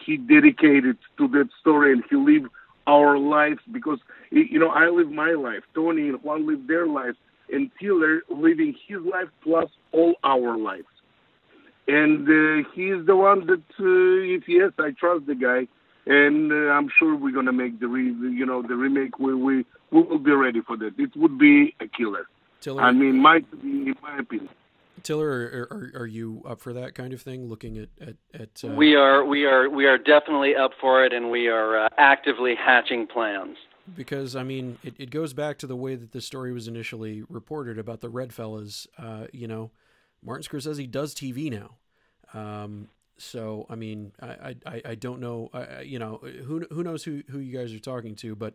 he 0.06 0.16
dedicated 0.16 0.96
to 1.18 1.28
that 1.28 1.48
story 1.60 1.92
and 1.92 2.02
he 2.08 2.16
lived 2.16 2.50
our 2.86 3.18
lives 3.18 3.60
because 3.72 3.98
you 4.30 4.58
know 4.58 4.68
i 4.68 4.88
live 4.88 5.10
my 5.10 5.32
life. 5.32 5.62
Tony 5.74 6.08
and 6.08 6.22
juan 6.22 6.46
live 6.46 6.66
their 6.66 6.86
lives 6.86 7.16
and 7.52 7.70
Tiller 7.80 8.22
living 8.28 8.74
his 8.86 9.00
life 9.02 9.28
plus 9.42 9.68
all 9.92 10.14
our 10.22 10.56
lives 10.56 10.86
and 11.90 12.28
uh, 12.28 12.68
he's 12.74 13.04
the 13.06 13.16
one 13.16 13.46
that, 13.46 13.64
uh, 13.80 14.36
if 14.36 14.44
yes, 14.46 14.72
I 14.78 14.92
trust 14.92 15.26
the 15.26 15.34
guy, 15.34 15.66
and 16.06 16.52
uh, 16.52 16.72
I'm 16.72 16.88
sure 16.98 17.16
we're 17.16 17.34
gonna 17.34 17.52
make 17.52 17.80
the 17.80 17.88
re, 17.88 18.04
you 18.04 18.46
know, 18.46 18.62
the 18.62 18.76
remake. 18.76 19.18
We 19.18 19.34
we 19.34 19.66
we 19.90 20.02
will 20.02 20.18
be 20.18 20.32
ready 20.32 20.60
for 20.60 20.76
that. 20.76 20.92
It 20.98 21.16
would 21.16 21.38
be 21.38 21.74
a 21.80 21.88
killer. 21.88 22.26
Tiller, 22.60 22.82
I 22.82 22.92
mean, 22.92 23.20
my 23.20 23.42
in 23.62 23.94
my 24.02 24.18
opinion. 24.18 24.50
Tiller, 25.02 25.28
are, 25.28 25.76
are, 25.76 26.02
are 26.02 26.06
you 26.06 26.42
up 26.46 26.60
for 26.60 26.74
that 26.74 26.94
kind 26.94 27.12
of 27.12 27.22
thing? 27.22 27.48
Looking 27.48 27.78
at 27.78 27.88
at, 28.00 28.16
at 28.34 28.64
uh... 28.64 28.74
we 28.74 28.94
are 28.94 29.24
we 29.24 29.44
are 29.44 29.68
we 29.68 29.86
are 29.86 29.98
definitely 29.98 30.54
up 30.54 30.72
for 30.80 31.04
it, 31.04 31.12
and 31.12 31.30
we 31.30 31.48
are 31.48 31.86
uh, 31.86 31.88
actively 31.96 32.54
hatching 32.54 33.06
plans. 33.06 33.56
Because 33.96 34.36
I 34.36 34.44
mean, 34.44 34.78
it, 34.84 34.94
it 34.98 35.10
goes 35.10 35.32
back 35.32 35.58
to 35.58 35.66
the 35.66 35.76
way 35.76 35.96
that 35.96 36.12
the 36.12 36.20
story 36.20 36.52
was 36.52 36.68
initially 36.68 37.24
reported 37.28 37.78
about 37.78 38.00
the 38.00 38.08
Red 38.08 38.32
Fellas. 38.32 38.86
Uh, 38.96 39.26
you 39.32 39.48
know, 39.48 39.72
Martin 40.22 40.44
Scorsese 40.44 40.90
does 40.90 41.14
TV 41.14 41.50
now. 41.50 41.76
Um, 42.34 42.88
so 43.18 43.66
I 43.68 43.74
mean, 43.74 44.12
I 44.20 44.56
I, 44.66 44.82
I 44.84 44.94
don't 44.94 45.20
know. 45.20 45.50
I, 45.52 45.80
you 45.82 45.98
know, 45.98 46.18
who 46.18 46.66
who 46.70 46.82
knows 46.82 47.04
who 47.04 47.22
who 47.30 47.38
you 47.38 47.56
guys 47.56 47.72
are 47.74 47.78
talking 47.78 48.14
to, 48.16 48.34
but 48.34 48.54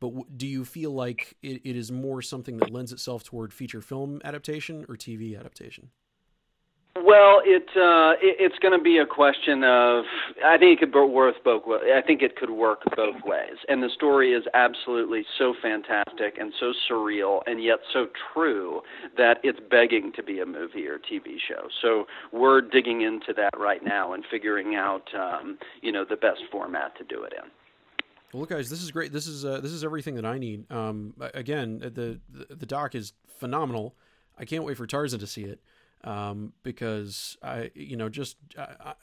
but 0.00 0.36
do 0.36 0.46
you 0.46 0.64
feel 0.64 0.90
like 0.92 1.36
it, 1.42 1.62
it 1.64 1.76
is 1.76 1.90
more 1.90 2.22
something 2.22 2.58
that 2.58 2.70
lends 2.70 2.92
itself 2.92 3.24
toward 3.24 3.52
feature 3.52 3.80
film 3.80 4.20
adaptation 4.24 4.84
or 4.88 4.96
TV 4.96 5.38
adaptation? 5.38 5.90
Well, 7.04 7.42
it, 7.44 7.68
uh, 7.76 8.16
it 8.22 8.36
it's 8.38 8.58
going 8.58 8.76
to 8.76 8.82
be 8.82 8.98
a 8.98 9.06
question 9.06 9.64
of 9.64 10.04
I 10.44 10.56
think 10.56 10.80
it 10.80 10.92
could 10.92 11.08
work 11.08 11.34
both. 11.44 11.62
I 11.66 12.00
think 12.00 12.22
it 12.22 12.36
could 12.36 12.50
work 12.50 12.82
both 12.96 13.16
ways, 13.24 13.58
and 13.68 13.82
the 13.82 13.90
story 13.90 14.32
is 14.32 14.44
absolutely 14.54 15.24
so 15.38 15.54
fantastic 15.60 16.38
and 16.38 16.52
so 16.58 16.72
surreal, 16.88 17.40
and 17.46 17.62
yet 17.62 17.80
so 17.92 18.06
true 18.32 18.80
that 19.16 19.38
it's 19.42 19.60
begging 19.70 20.12
to 20.16 20.22
be 20.22 20.40
a 20.40 20.46
movie 20.46 20.86
or 20.86 20.98
TV 20.98 21.36
show. 21.46 21.68
So 21.82 22.06
we're 22.32 22.62
digging 22.62 23.02
into 23.02 23.32
that 23.34 23.58
right 23.58 23.84
now 23.84 24.14
and 24.14 24.24
figuring 24.30 24.74
out 24.74 25.08
um, 25.14 25.58
you 25.82 25.92
know 25.92 26.04
the 26.08 26.16
best 26.16 26.40
format 26.50 26.96
to 26.98 27.04
do 27.04 27.24
it 27.24 27.34
in. 27.34 27.50
Well, 28.38 28.46
guys, 28.46 28.70
this 28.70 28.82
is 28.82 28.90
great. 28.90 29.12
This 29.12 29.26
is 29.26 29.44
uh, 29.44 29.60
this 29.60 29.72
is 29.72 29.84
everything 29.84 30.14
that 30.14 30.24
I 30.24 30.38
need. 30.38 30.70
Um, 30.72 31.14
again, 31.34 31.78
the, 31.78 32.20
the 32.30 32.54
the 32.54 32.66
doc 32.66 32.94
is 32.94 33.12
phenomenal. 33.38 33.94
I 34.38 34.46
can't 34.46 34.64
wait 34.64 34.76
for 34.78 34.86
Tarzan 34.86 35.20
to 35.20 35.26
see 35.26 35.44
it 35.44 35.60
um, 36.04 36.52
because 36.62 37.36
I, 37.42 37.70
you 37.74 37.96
know, 37.96 38.08
just 38.08 38.36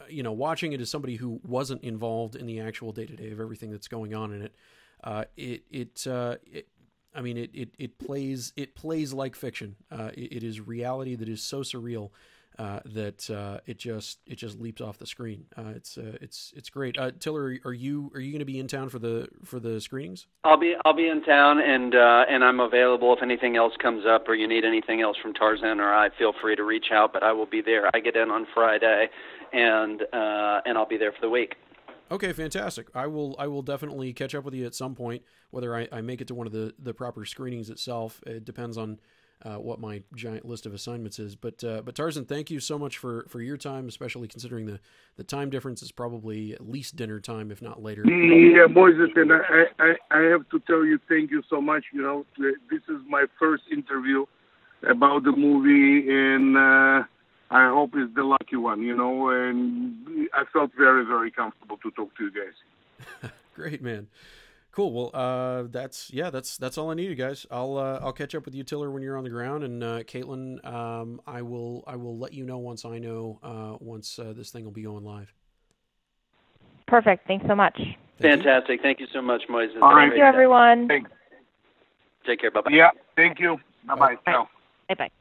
you 0.10 0.24
know, 0.24 0.32
watching 0.32 0.74
it 0.74 0.82
as 0.82 0.90
somebody 0.90 1.16
who 1.16 1.40
wasn't 1.44 1.84
involved 1.84 2.36
in 2.36 2.46
the 2.46 2.60
actual 2.60 2.92
day 2.92 3.06
to 3.06 3.16
day 3.16 3.32
of 3.32 3.40
everything 3.40 3.72
that's 3.72 3.88
going 3.88 4.14
on 4.14 4.34
in 4.34 4.42
it, 4.42 4.56
uh, 5.04 5.26
it 5.36 5.64
it, 5.70 6.08
uh, 6.08 6.36
it 6.46 6.68
I 7.16 7.22
mean, 7.22 7.38
it, 7.38 7.52
it 7.54 7.70
it 7.78 8.00
plays 8.00 8.54
it 8.56 8.76
plays 8.76 9.14
like 9.14 9.36
fiction. 9.36 9.76
Uh, 9.92 10.12
it, 10.14 10.38
it 10.38 10.44
is 10.44 10.60
reality 10.60 11.16
that 11.16 11.30
is 11.30 11.42
so 11.42 11.62
surreal 11.62 12.12
uh, 12.60 12.80
that 12.86 13.30
uh, 13.30 13.60
it 13.66 13.78
just 13.78 14.20
it 14.26 14.36
just 14.36 14.60
leaps 14.60 14.82
off 14.82 14.98
the 14.98 15.06
screen. 15.06 15.46
Uh, 15.58 15.74
it's 15.76 15.98
uh, 15.98 16.18
it's 16.22 16.54
it's 16.56 16.70
great. 16.70 16.98
Uh, 16.98 17.12
Tiller, 17.20 17.58
are 17.66 17.74
you 17.74 18.12
are 18.14 18.20
you 18.20 18.32
going 18.32 18.40
to 18.40 18.46
be 18.46 18.60
in 18.60 18.68
town 18.68 18.90
for 18.90 19.00
the 19.00 19.28
for 19.44 19.60
the 19.60 19.82
screenings? 19.82 20.28
I'll 20.44 20.60
be 20.60 20.76
I'll 20.86 20.96
be 20.96 21.08
in 21.08 21.24
town 21.24 21.60
and 21.60 21.96
uh, 21.96 22.26
and 22.30 22.44
I'm 22.44 22.60
available 22.60 23.14
if 23.16 23.24
anything 23.24 23.56
else 23.56 23.74
comes 23.82 24.06
up 24.06 24.28
or 24.28 24.36
you 24.36 24.48
need 24.48 24.66
anything 24.66 25.02
else 25.02 25.18
from 25.22 25.34
Tarzan 25.34 25.80
or 25.80 25.94
I. 25.94 26.10
Feel 26.18 26.34
free 26.42 26.56
to 26.56 26.64
reach 26.64 26.88
out, 26.92 27.14
but 27.14 27.24
I 27.24 27.32
will 27.32 27.48
be 27.48 27.62
there. 27.62 27.90
I 27.94 28.00
get 28.00 28.16
in 28.16 28.30
on 28.30 28.46
Friday, 28.54 29.10
and 29.52 30.02
and 30.12 30.78
I'll 30.78 30.88
be 30.88 30.98
there 30.98 31.12
for 31.12 31.22
the 31.22 31.30
week. 31.30 31.56
Okay, 32.12 32.32
fantastic. 32.34 32.88
I 32.94 33.08
will 33.08 33.36
I 33.40 33.48
will 33.48 33.64
definitely 33.64 34.14
catch 34.14 34.36
up 34.36 34.44
with 34.44 34.54
you 34.54 34.66
at 34.66 34.76
some 34.76 34.94
point. 34.94 35.24
Whether 35.50 35.76
I, 35.76 35.88
I 35.92 36.02
make 36.02 36.22
it 36.22 36.28
to 36.28 36.36
one 36.36 36.46
of 36.46 36.54
the, 36.54 36.74
the 36.78 36.94
proper 36.94 37.26
screenings 37.26 37.70
itself, 37.70 38.22
it 38.28 38.46
depends 38.46 38.78
on 38.78 39.00
uh, 39.44 39.56
what 39.56 39.80
my 39.80 40.02
giant 40.16 40.46
list 40.46 40.66
of 40.66 40.74
assignments 40.74 41.20
is. 41.20 41.36
But 41.36 41.64
uh, 41.64 41.82
but 41.82 41.96
Tarzan, 41.96 42.26
thank 42.26 42.50
you 42.50 42.60
so 42.60 42.80
much 42.80 42.98
for, 42.98 43.26
for 43.28 43.42
your 43.42 43.58
time, 43.58 43.88
especially 43.88 44.28
considering 44.28 44.66
the, 44.66 44.80
the 45.18 45.24
time 45.24 45.50
difference 45.50 45.82
is 45.82 45.92
probably 45.92 46.54
at 46.54 46.68
least 46.68 46.96
dinner 46.96 47.20
time, 47.20 47.52
if 47.52 47.62
not 47.62 47.82
later. 47.82 48.04
Yeah, 48.06 48.68
Moises, 48.68 49.16
and 49.16 49.34
I, 49.34 49.66
I, 49.80 49.94
I 50.12 50.22
have 50.30 50.48
to 50.50 50.60
tell 50.62 50.86
you, 50.86 51.00
thank 51.10 51.32
you 51.32 51.44
so 51.50 51.60
much. 51.62 51.86
You 51.92 52.02
know, 52.02 52.26
this 52.38 52.82
is 52.88 53.02
my 53.08 53.26
first 53.38 53.64
interview 53.72 54.26
about 54.90 55.24
the 55.24 55.32
movie, 55.32 56.10
and 56.10 56.58
uh, 56.58 57.04
I 57.52 57.70
hope 57.70 57.92
it's 57.96 58.14
the 58.16 58.24
lucky 58.24 58.56
one. 58.56 58.82
You 58.82 58.96
know, 58.96 59.30
and 59.30 60.30
I 60.34 60.44
felt 60.54 60.72
very, 60.78 61.06
very 61.06 61.32
comfortable 61.32 61.78
to 61.78 61.92
talk 61.92 62.16
to 62.18 62.24
you 62.24 62.32
guys. 62.32 63.32
Great, 63.56 63.82
man. 63.82 64.08
Cool. 64.74 64.92
Well, 64.92 65.12
uh, 65.14 65.68
that's 65.70 66.12
yeah, 66.12 66.32
that's 66.32 66.58
that's 66.58 66.80
all 66.80 66.90
I 66.90 66.96
needed, 66.96 67.16
guys. 67.16 67.46
I'll 67.52 67.78
uh, 67.78 68.00
I'll 68.02 68.12
catch 68.12 68.34
up 68.34 68.44
with 68.46 68.56
you, 68.56 68.64
Tiller, 68.64 68.90
when 68.90 69.04
you're 69.04 69.18
on 69.18 69.24
the 69.24 69.30
ground, 69.30 69.64
and 69.64 69.84
uh, 69.84 70.00
Caitlin, 70.00 70.66
um, 70.66 71.22
I 71.28 71.44
will 71.44 71.84
I 71.86 71.96
will 71.96 72.18
let 72.18 72.34
you 72.34 72.44
know 72.44 72.58
once 72.58 72.84
I 72.84 72.98
know 72.98 73.40
uh, 73.44 73.78
once 73.80 74.18
uh, 74.18 74.34
this 74.36 74.50
thing 74.50 74.66
will 74.66 74.72
be 74.72 74.82
going 74.82 75.04
live. 75.04 75.32
Perfect. 76.88 77.28
Thanks 77.28 77.46
so 77.48 77.54
much. 77.54 77.80
Thank 78.20 78.44
Fantastic. 78.44 78.82
Thank 78.82 79.00
you 79.00 79.08
so 79.14 79.22
much, 79.22 79.44
Moises. 79.48 79.80
All 79.80 79.94
right. 79.94 80.10
Thank 80.10 80.18
you, 80.18 80.26
everyone. 80.26 80.88
Thanks. 80.88 81.12
Take 82.26 82.42
care. 82.42 82.50
Bye 82.50 82.62
bye. 82.62 82.72
Yeah, 82.72 82.90
thank 83.16 83.40
you. 83.40 83.58
Bye 83.86 83.96
bye. 83.96 84.16
Bye. 84.26 84.46
Bye 84.90 84.96
bye. 84.96 85.12